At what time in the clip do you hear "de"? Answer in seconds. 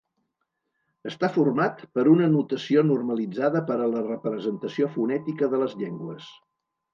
5.53-5.61